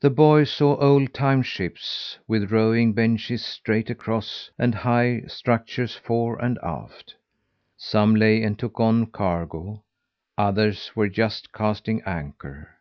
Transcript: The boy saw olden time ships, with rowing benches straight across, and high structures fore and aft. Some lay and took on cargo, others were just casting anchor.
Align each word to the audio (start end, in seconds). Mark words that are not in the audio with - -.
The 0.00 0.08
boy 0.08 0.44
saw 0.44 0.78
olden 0.80 1.08
time 1.08 1.42
ships, 1.42 2.18
with 2.26 2.50
rowing 2.50 2.94
benches 2.94 3.44
straight 3.44 3.90
across, 3.90 4.50
and 4.58 4.74
high 4.74 5.24
structures 5.28 5.94
fore 5.94 6.42
and 6.42 6.58
aft. 6.62 7.14
Some 7.76 8.14
lay 8.14 8.42
and 8.42 8.58
took 8.58 8.80
on 8.80 9.04
cargo, 9.08 9.84
others 10.38 10.92
were 10.96 11.10
just 11.10 11.52
casting 11.52 12.00
anchor. 12.06 12.78